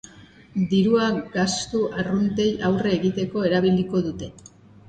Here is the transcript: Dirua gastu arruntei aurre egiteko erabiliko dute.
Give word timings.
Dirua 0.71 1.09
gastu 1.35 1.83
arruntei 2.03 2.49
aurre 2.71 2.97
egiteko 2.97 3.47
erabiliko 3.51 4.03
dute. 4.09 4.33